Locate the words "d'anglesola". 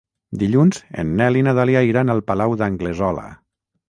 2.63-3.27